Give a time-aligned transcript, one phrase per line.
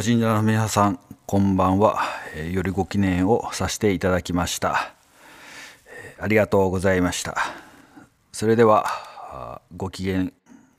[0.00, 2.00] ご信者の皆さんこんばんは、
[2.34, 4.94] えー、よりご記念をさせていただきました、
[5.84, 7.36] えー、ありがとうございました。
[8.32, 10.32] それではご記念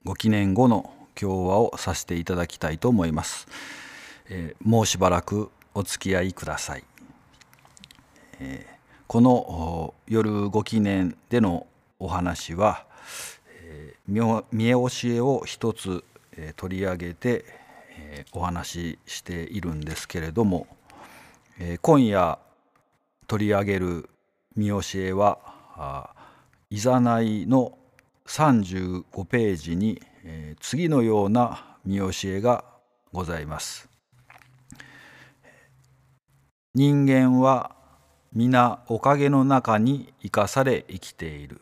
[0.04, 3.48] ご記念後の共和をさせていただきたいと思います、
[4.28, 6.84] えー、もうしばらくお付き合いください、
[8.40, 11.68] えー、この夜ご記念での
[12.00, 12.86] お話は、
[13.62, 16.04] えー、見教えを一つ、
[16.36, 17.61] えー、取り上げて、
[18.14, 20.68] えー、お話ししているんですけれども、
[21.60, 22.38] えー、今夜
[23.28, 24.10] 取り上げる
[24.56, 26.14] 見教えは
[26.70, 27.78] いざないの
[28.28, 32.66] 35ページに、えー、次のような見教えが
[33.14, 33.90] ございます。
[36.74, 37.76] 人間は
[38.34, 41.62] 皆おかげの中に生かされ生きている。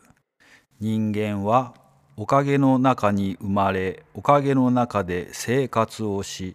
[0.80, 1.74] 人間は
[2.22, 6.54] おかげの中に生まれ、おかげの中で生活をし、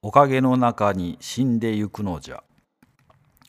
[0.00, 2.42] おかげの中に死んでゆくのじゃ。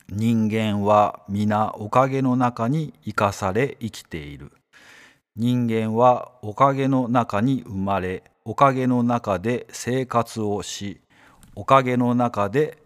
[0.10, 4.52] 人間は皆おかげの中に生かされ生きている。
[5.38, 11.00] 人間はおかげの中に生まれ、おかげの中で生活をし、
[11.56, 12.78] おかげの中で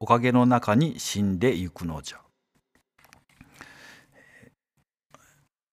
[0.00, 2.18] おかげの中に死んでゆくのじゃ。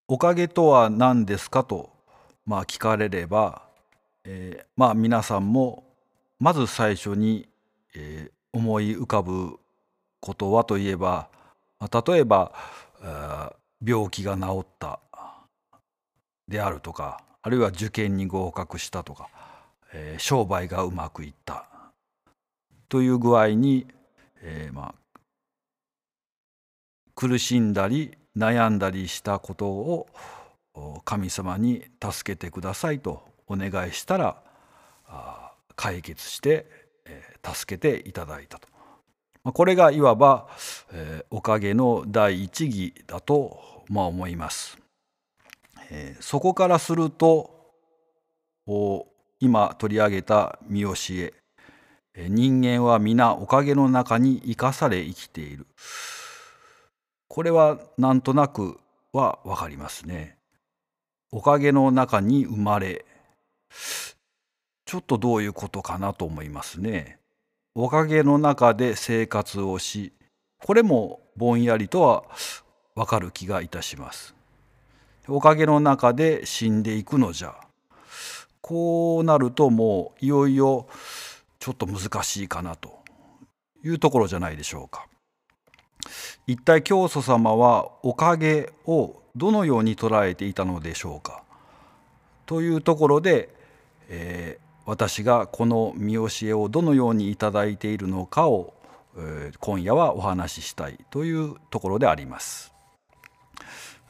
[0.08, 1.93] おかげとは何ですかと、
[2.46, 3.64] まあ、聞かれれば、
[4.26, 5.84] えー、まあ皆さんも
[6.40, 7.48] まず最初に、
[7.96, 9.60] えー、思い浮かぶ
[10.20, 11.30] ことはといえば、
[11.80, 12.52] まあ、例えば
[13.86, 15.00] 病気が治った
[16.48, 19.30] であるとかあるいは受験に合格したとか、
[19.94, 21.66] えー、商売がうまくいった
[22.90, 23.88] という具合に
[24.44, 25.20] えー、まあ
[27.16, 30.08] 苦しんだり悩んだりしたことを
[31.06, 34.42] 神様に助けてくださいとお願いしたら
[35.76, 36.66] 解決して
[37.44, 38.68] 助けていただいたと。
[39.52, 40.48] これがいわば
[41.30, 44.78] おかげの第一義だと思います。
[46.22, 47.74] そこからすると
[49.40, 51.34] 今取り上げた見教え
[52.16, 55.68] 人間は皆おかげの中に生かされ生きている。
[57.28, 58.80] これはなんとなく
[59.12, 60.38] はわかりますね。
[61.36, 63.06] おかげの中に生まれ。
[64.86, 67.18] ちょっとどういうことかなと思いますね。
[67.74, 70.14] おかげの中で生活をし、
[70.64, 72.24] これもぼんやりとは
[72.94, 74.36] わかる気がいたします。
[75.28, 77.56] おかげの中で死んでいくのじゃ。
[78.62, 80.88] こうなるともういよいよ
[81.58, 83.00] ちょっと難しいかなと
[83.84, 85.08] いうところじゃないでしょうか。
[86.46, 91.44] 一体教祖様はおかげをどのように捉えていたのでしょうか？
[92.46, 93.50] というところで、
[94.10, 98.74] えー、私がこの見教えをどのようにいただいているのかを、
[99.16, 102.74] えー、今夜はお話ししたいというところであります。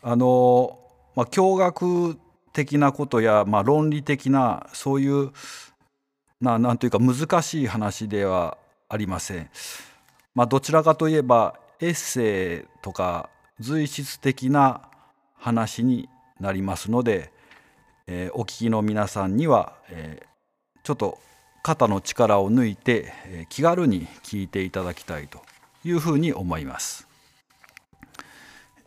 [0.01, 0.79] あの
[1.15, 2.17] まあ、教学
[2.51, 5.31] 的なことや、まあ、論理的なそういう
[6.41, 8.57] ななんというか難しい話では
[8.89, 9.49] ありません。
[10.35, 13.29] まあ、どちらかといえばエッセイとか
[13.59, 14.89] 随筆的な
[15.37, 16.07] 話に
[16.39, 17.31] なりますので、
[18.07, 20.25] えー、お聞きの皆さんには、えー、
[20.83, 21.19] ちょっと
[21.61, 25.41] 肩の力を抜いて、えー、気軽に聞いていただきたいと
[25.83, 27.05] いうふうに思います。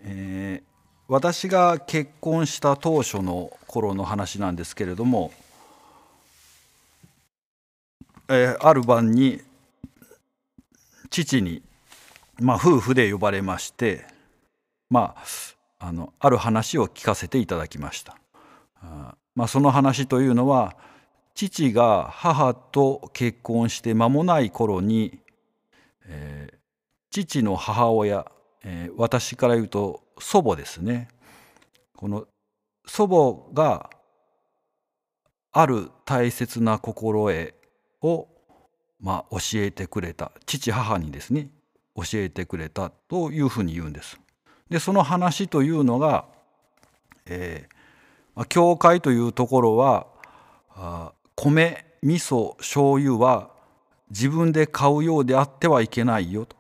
[0.01, 5.33] えー、私が結婚した当初の頃の話なんですけれども
[8.29, 9.41] えー、ある晩に
[11.11, 11.63] 父に、
[12.39, 14.07] まあ、夫婦で呼ばれまして、
[14.91, 18.17] まあ、あのある話を聞かせていただきました。
[18.83, 20.77] あまあ、その話というのは
[21.35, 25.21] 父が母と結婚して間もない頃に、
[26.07, 26.57] えー、
[27.11, 28.31] 父の母親、
[28.65, 31.09] えー、私から言うと祖母ですね
[31.95, 32.27] この
[32.87, 33.91] 祖母が
[35.53, 37.55] ある大切な心得
[38.03, 38.29] を、
[39.01, 41.49] まあ、教えてくれた父母にですね
[41.97, 44.21] 教えてくれたというふうに言うんです。
[44.71, 46.27] でその話というのが、
[47.27, 50.07] えー、教会というところは
[50.71, 53.51] あ米味噌醤油は
[54.11, 56.57] 自分で買うようであってはいけないよと。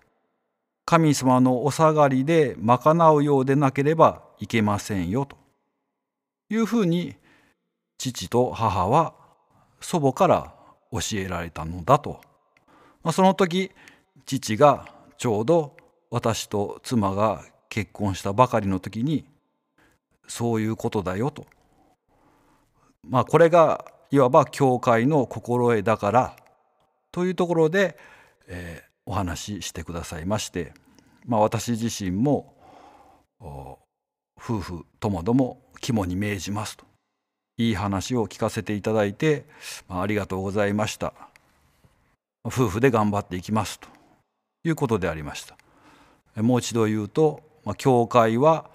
[0.84, 5.36] 神様のお下がりで賄うようでなければいけませんよと。
[6.48, 7.16] いうふうに
[7.98, 9.14] 父と母は
[9.80, 10.54] 祖母から
[10.92, 12.20] 教えられたのだと、
[13.02, 13.72] まあ、その時
[14.24, 14.86] 父が
[15.18, 15.76] ちょうど
[16.10, 19.24] 私と妻が結婚したばかりの時に
[20.26, 21.46] そういうことだよと。
[23.08, 26.36] まあこれがいわば教会の心得だから
[27.12, 27.96] というところで、
[28.46, 30.72] えー、お話ししてくださいまして、
[31.26, 32.54] まあ、私自身も
[33.40, 36.84] 夫婦ともども肝に銘じますと。
[37.58, 39.46] いい話を聞かせていただいて、
[39.88, 41.14] まあ、ありがとうございました。
[42.44, 43.95] 夫婦で頑張っていきますと。
[44.66, 45.56] いうことでありました。
[46.42, 47.40] もう一度言うと、
[47.78, 48.68] 教会は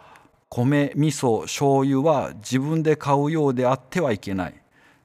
[0.50, 4.56] 米味噌醤油は自分で買うようであってはいけない。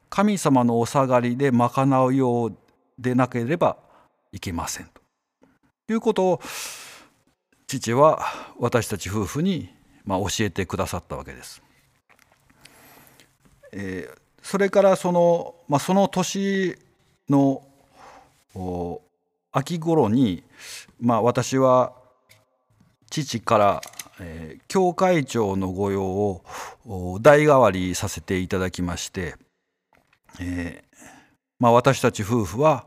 [0.08, 2.56] 神様のお下がりで賄うよう
[2.98, 3.76] でなければ
[4.32, 5.00] いけませんと。
[5.88, 6.40] いうことを
[7.66, 8.24] 父は
[8.58, 9.74] 私たち夫婦に
[10.04, 11.62] ま教えてくださったわけです。
[13.72, 14.08] え、
[14.42, 16.78] それからその,、まあ、その年
[17.28, 17.62] の
[19.56, 20.44] 秋頃に、
[21.00, 21.94] まあ、私は
[23.08, 23.80] 父から、
[24.20, 26.44] えー、教会長の御用を
[27.22, 29.34] 代替わりさせていただきまして、
[30.40, 30.86] えー
[31.58, 32.86] まあ、私たち夫婦は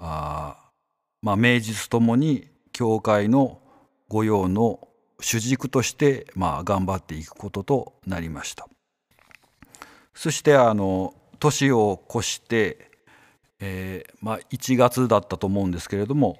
[0.00, 0.56] あ、
[1.22, 3.60] まあ、名実ともに教会の
[4.08, 4.88] 御用の
[5.20, 8.68] 主軸として、まあ、頑張っていくこととなりました。
[10.14, 12.87] そしてあの年を越して、
[13.60, 16.38] えーまあ、1月だったと思うんですけれども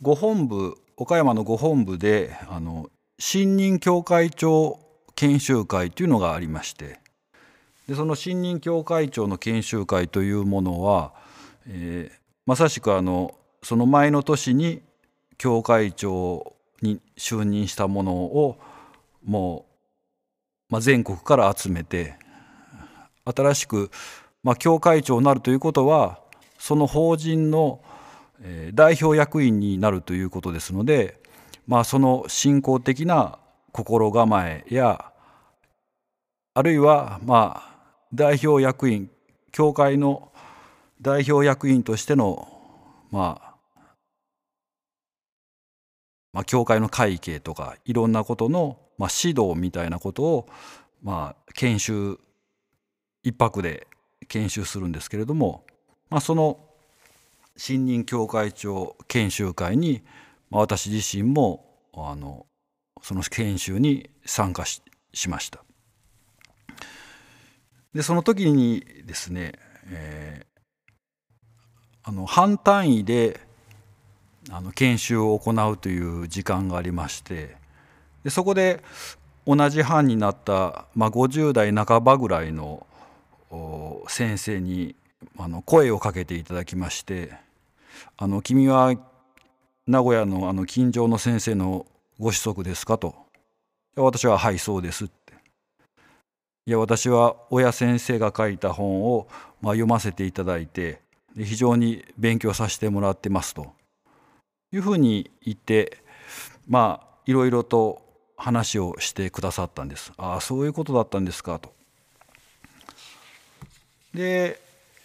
[0.00, 4.80] ご本部岡山のご本部であの新任教会長
[5.14, 6.98] 研修会というのがありまして
[7.88, 11.12] でその新任教会長の研修会というものは、
[11.66, 14.82] えー、まさしくあのその前の年に
[15.38, 18.58] 教会長に就任したものを
[19.24, 19.66] も
[20.70, 22.16] う、まあ、全国から集めて
[23.24, 23.90] 新しく、
[24.42, 26.18] まあ、教会長になるということは
[26.58, 27.80] その法人の
[28.74, 31.20] 代表役員になるということですので、
[31.66, 33.38] まあ、その信仰的な
[33.70, 35.12] 心構えや
[36.54, 37.76] あるいはまあ
[38.12, 39.10] 代表役員
[39.52, 40.32] 教会の
[41.00, 42.48] 代表役員としての
[43.10, 43.52] まあ
[46.32, 50.48] まあ、教会の会計とかいろんなことの、まあ、指導みたいなことを、
[51.02, 52.18] まあ、研修
[53.22, 53.86] 一泊で
[54.28, 55.64] 研修するんですけれども、
[56.10, 56.58] まあ、その
[57.56, 60.02] 新任教会長研修会に、
[60.50, 61.64] まあ、私自身も
[61.94, 62.46] あの
[63.02, 64.82] その研修に参加し
[65.14, 65.62] しました。
[67.94, 69.52] でその時にですね、
[69.90, 73.40] えー、あの半単位で
[74.50, 77.56] あの研修を行うという時間がありまして
[78.24, 78.82] でそこで
[79.46, 82.86] 同じ班になった、まあ、50代半ばぐらいの
[84.08, 84.94] 先生に
[85.38, 87.32] あの声をかけていただきまして
[88.16, 88.94] 「あの君は
[89.86, 91.86] 名古屋のあの近所の先生の
[92.18, 93.14] ご子息ですか?」と
[93.96, 95.34] 「私ははいそうです」って
[96.66, 99.28] いや私は親先生が書いた本を、
[99.60, 101.00] まあ、読ませていただいて
[101.36, 103.72] 非常に勉強させてもらってますと
[104.72, 105.98] いうふうに言って
[106.68, 108.02] まあいろいろと
[108.36, 110.12] 話をしてくださったんです。
[110.16, 111.72] ああそういうことだったんですかと。
[114.14, 114.60] で、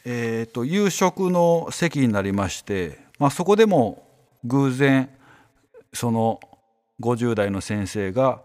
[0.05, 4.07] えーと、夕食の席になりまして、まあ、そこでも
[4.43, 5.09] 偶然
[5.93, 6.39] その
[7.01, 8.41] 50代の先生が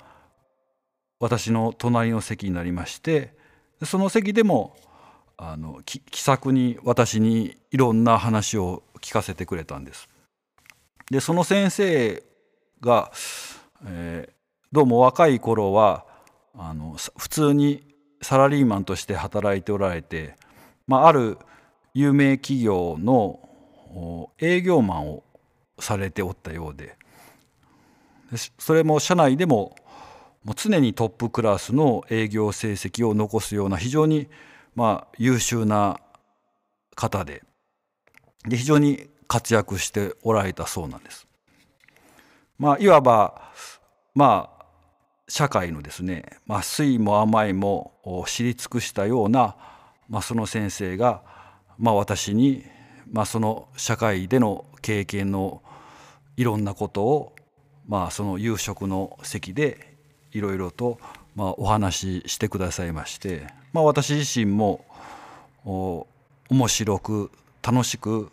[1.19, 3.35] 私の隣の席になりまして
[3.85, 4.77] その席でも
[5.37, 10.09] あの気さくに私にいろんな話を聞かせてくれたんです。
[11.11, 12.23] でその先生
[12.81, 13.11] が、
[13.85, 14.33] えー、
[14.71, 16.05] どうも若い頃は
[16.55, 17.83] あの普通に
[18.21, 20.37] サラリーマンとして働いておられて、
[20.93, 21.39] まあ、ある
[21.95, 25.23] 有名企業の営業マンを
[25.79, 26.99] されておったようで
[28.59, 29.75] それも社内でも
[30.45, 34.29] もう常にトップクラスの営業成績を残すような非常に
[34.75, 35.99] まあ優秀な
[36.95, 37.43] 方で
[38.47, 41.27] で非常に活躍しておられたそうなんです。
[42.59, 43.51] まあ、いわば
[44.15, 44.65] まあ
[45.27, 49.57] 社会のですね、まあ、酸いも甘いも知り尽くしたような、
[50.13, 51.23] まあ、その先生が、
[51.79, 52.67] まあ、私に、
[53.11, 55.63] まあ、その社会での経験の
[56.37, 57.35] いろんなことを、
[57.89, 59.97] まあ、その夕食の席で
[60.33, 60.99] いろいろと、
[61.35, 64.85] まあ、お話ししてくださいまして、まあ、私自身も
[65.65, 67.31] 面白く
[67.63, 68.31] 楽しく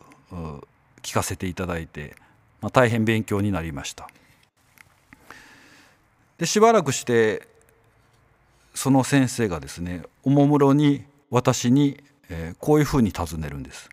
[1.01, 2.13] 聞かせていただいて、
[2.59, 4.09] まあ、大変勉強になりました。
[6.37, 7.47] でしばらくして
[8.73, 13.89] その先生がですねおもむろに私に、えー、こういうふうに尋ねるんです。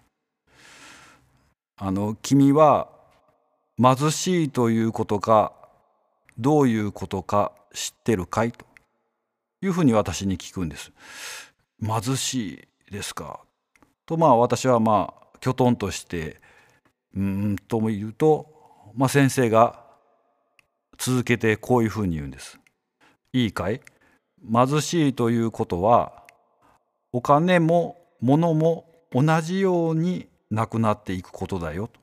[1.76, 2.88] あの君は
[3.78, 5.52] 貧しいということか
[6.38, 8.52] どういうことか知ってるかい？
[8.52, 8.64] と
[9.61, 10.93] いうふうに私に聞くんです。
[11.83, 13.40] 貧しいですか？
[14.07, 16.40] とまあ私はまあきょとんとして
[17.14, 18.47] うんとも言うと、
[18.95, 19.85] まあ、先生が
[20.97, 22.59] 続けてこういうふうに言うんです。
[23.35, 23.83] いいかい？
[24.50, 26.25] 貧しいということは
[27.17, 31.99] お金も物も同じようになくなっていくことだよと。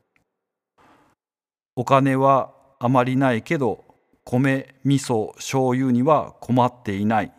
[1.75, 3.85] お金はあまりないけど
[4.23, 7.31] 米味噌醤油には困っていない。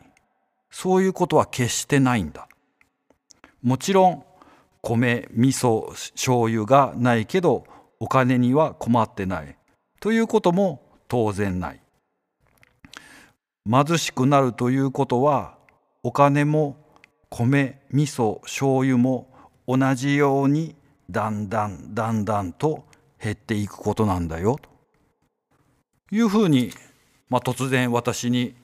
[0.71, 2.47] そういうことは決してないんだ。
[3.61, 4.25] もちろん
[4.81, 7.65] 米味噌醤油がないけど
[7.99, 9.57] お金には困ってない。
[9.99, 11.81] ということも当然ない。
[13.69, 15.59] 貧しくなるということは
[16.05, 16.84] お金も
[17.37, 19.29] 米味噌醤油も
[19.67, 20.77] 同じように
[21.11, 22.85] だんだんだんだんと
[23.21, 24.69] 減っていくことなんだよと
[26.15, 26.71] いうふうに、
[27.29, 28.55] まあ、突然私に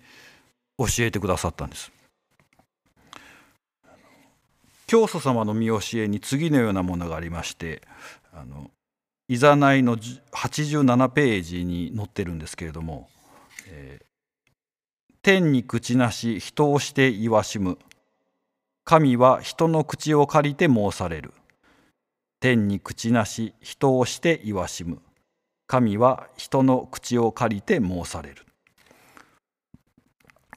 [0.79, 1.91] 教えてくださったんです。
[4.87, 7.83] 教祖様の見教えに次のようなものがありまして
[8.33, 8.71] あの
[9.29, 13.09] いざないの87ページに載ってるんですけれども
[13.71, 17.79] 「えー、天に口なし人をして言わしむ
[18.85, 21.33] 神は人の口を借りて申される。
[22.41, 24.99] 天に口なし人をして言わしむ。
[25.67, 28.45] 神は人の口を借りて申される。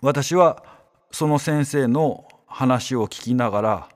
[0.01, 0.63] 私は
[1.12, 3.89] その先生の話を聞きながら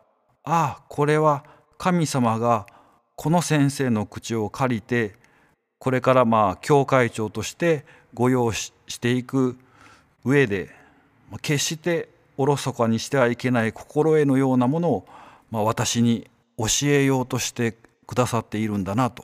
[0.43, 1.43] ああこれは
[1.77, 2.65] 神様が
[3.15, 5.15] この先生の口を借りて
[5.79, 9.57] これからまあ教会長として御用していく
[10.23, 10.69] 上で
[11.41, 15.07] 決しておろそかにしてはいけない心得のようなものを、
[15.51, 17.75] まあ、私に教えようとして
[18.05, 19.23] くださっているんだなと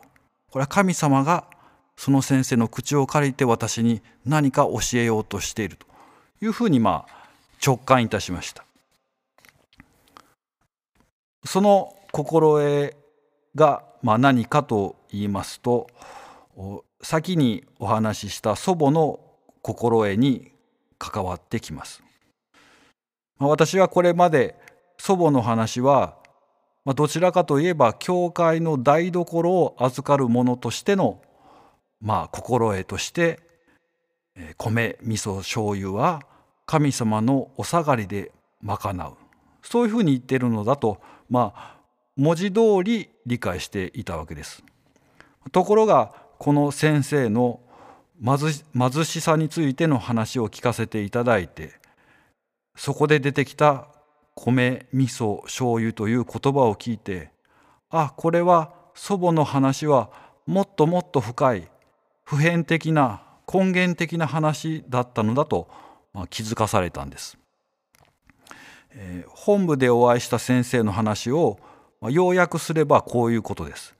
[0.52, 1.46] これは神様が
[1.96, 5.86] その先生の口を借りて私に何か教えようとしていると
[6.46, 7.28] いうふうにまあ
[7.66, 8.66] 直感いたしました
[11.46, 12.96] その心得
[13.56, 15.88] がまあ何かと言いますと
[17.02, 19.20] 先にお話しした祖母の
[19.62, 20.52] 心得に
[21.00, 22.04] 関わってきます。
[23.40, 24.56] 私はこれまで
[24.98, 26.16] 祖母の話は
[26.86, 31.22] どちらかといえば教会の台所を預かるものとしての
[32.02, 33.40] まあ心得として
[34.58, 36.22] 米味噌醤油は
[36.66, 39.14] 神様のお下がりで賄う
[39.62, 41.78] そういうふうに言ってるのだとまあ
[42.16, 44.64] 文字通り理解していたわけです。
[45.52, 47.60] ところがこの先生の
[48.24, 51.74] 貧しさについての話を聞かせていただいて
[52.76, 53.88] そこで出てきた
[54.36, 57.30] 米味噌醤油という言葉を聞いて
[57.90, 60.10] あこれは祖母の話は
[60.46, 61.70] もっともっと深い
[62.24, 65.68] 普遍的な根源的な話だったのだと
[66.14, 67.38] まあ気づかされたんです。
[68.96, 71.60] えー、本部でお会いした先生の話を
[72.04, 73.96] まあ、要約すればこういうことです。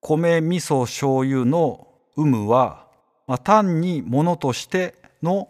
[0.00, 2.88] 米味噌醤油の有無は、
[3.28, 5.48] まあ、単にものとしての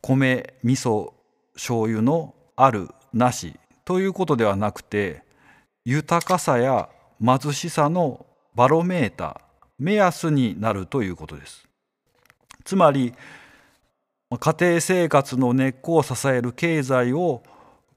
[0.00, 1.12] 米味噌
[1.56, 5.22] 醤油のあるなしということではなくて
[5.84, 6.88] 豊かさや
[7.24, 9.40] 貧しさのバロメーター
[9.78, 11.68] 目安になるということです。
[12.64, 13.14] つまり
[14.30, 17.42] 家庭生活の根っこを支える経済を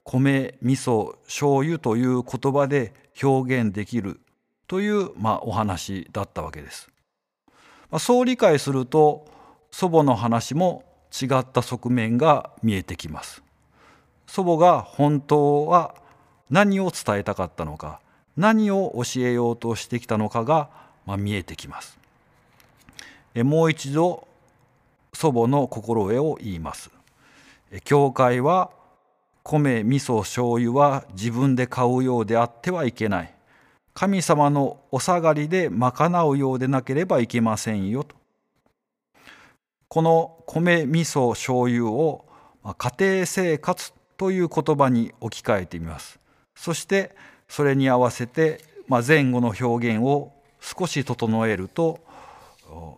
[0.03, 4.19] 米味噌醤油という言葉で表現できる
[4.67, 6.89] という、まあ、お話だったわけです。
[7.89, 9.25] まあ、そう理解すると
[9.71, 13.41] 祖母の話も違った側面が見えてきます。
[14.29, 15.95] 祖母が本当は
[16.51, 17.99] 何を伝えたかったのか
[18.37, 20.69] 何を教えようとしてきたのかが、
[21.07, 21.97] まあ、見えてきます。
[23.33, 24.27] えもう一度
[25.13, 26.91] 祖母の心得を言います。
[27.83, 28.69] 教会は
[29.41, 33.33] 米味噌醤油は自分で買うようであってはいけない
[33.95, 38.15] 神様のお下がりで賄うようでなければいけませんよと
[39.87, 42.25] この米味噌醤油を
[42.77, 46.19] 家庭生活という言葉に置き換えてみます。
[46.53, 47.15] そして
[47.47, 48.61] それに合わせて
[49.07, 52.01] 前後の表現を少し整えると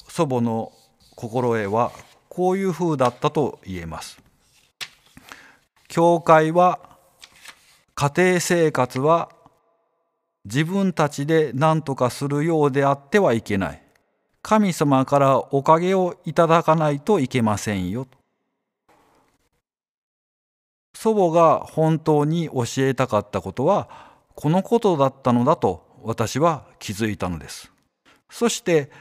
[0.07, 0.73] 祖母の
[1.15, 1.91] 心得は
[2.27, 4.19] こういうふうだったと言えます。
[5.87, 6.79] 教会は
[7.93, 9.29] 家庭生活は
[10.45, 13.83] 自分たちで何とかするようであってはいけない。
[14.41, 18.07] 神様からおかげをいただかないといけませんよ
[21.01, 23.89] 祖母が本当に教えたかったことは
[24.35, 27.71] このことだったのだと私は気づいたのです
[28.29, 28.91] そして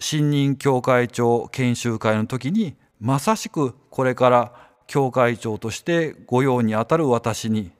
[0.00, 4.52] 新任教会長研修会の時にまさしくこれから
[4.88, 7.70] 教会長として御用にあたる私に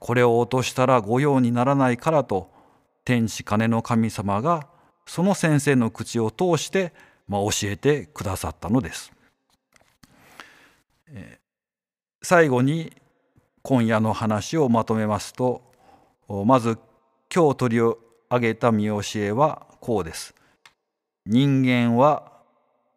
[0.00, 2.50] これを落としたら御用にならないからと
[3.04, 4.66] 天使金の神様が
[5.06, 6.92] その先生の口を通して、
[7.28, 9.12] まあ、教えてくださったのです。
[12.24, 12.90] 最後に
[13.60, 15.60] 今夜の話をまとめますと
[16.46, 16.78] まず
[17.32, 17.96] 今日取り上
[18.40, 20.34] げた見教えはこうです。
[21.26, 22.32] 人間は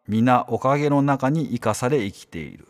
[0.06, 2.68] 皆おかげの中に生かされ生きている。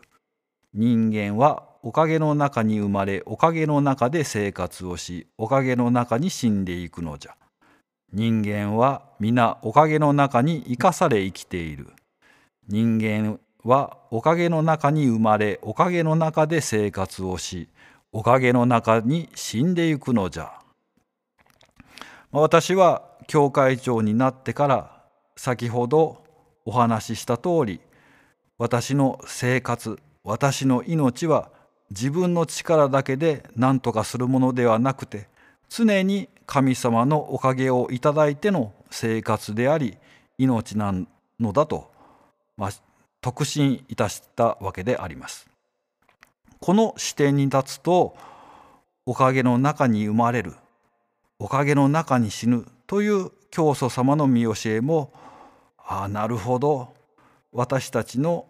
[0.74, 7.36] 人間はおかげの中に生まれおかげの中で生活をしおかげの中に死んでいくのじゃ。
[8.12, 11.92] 人間は皆おかげの中に生かされ生きている。
[12.66, 17.68] 人間はおかげの中に生まれおかげの中で生活をし
[18.12, 20.52] おかげの中に死んでいくのじゃ。
[22.30, 25.02] 私は教会長になってから
[25.36, 26.24] 先ほど
[26.64, 27.80] お話しした通り
[28.58, 31.50] 私の生活私の命は
[31.90, 35.28] 自分の力だけで何とかするものではなくて
[35.70, 39.96] 常に神様のおかげをいただいての生活であり
[40.36, 40.94] 命な
[41.40, 41.90] のだと、
[42.56, 42.70] まあ、
[43.20, 45.48] 特進いたしたわけであります。
[46.60, 48.16] この視点に立つと
[49.06, 50.54] おかげの中に生まれる
[51.38, 55.12] おかげの中に死ぬという教祖様の見教えも
[55.78, 56.92] ああなるほど
[57.52, 58.46] 私たちの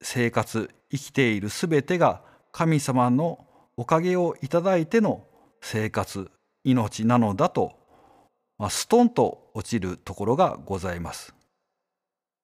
[0.00, 3.44] 生活生きている全てが神様の
[3.76, 5.24] おかげをいただいての
[5.60, 6.30] 生活
[6.64, 7.72] 命なのだと、
[8.58, 11.34] まあ、ストンと落ちるところがございます。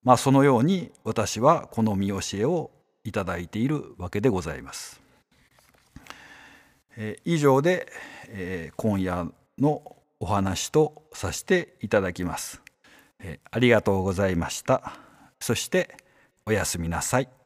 [0.03, 2.71] まあそのように私はこの見教えを
[3.05, 5.01] いただいているわけでございます。
[6.97, 7.91] え以上で、
[8.29, 12.61] え今夜のお話とさせていただきます。
[13.21, 14.95] えありがとうございました。
[15.41, 15.97] そして
[16.45, 17.38] おやすみなさい。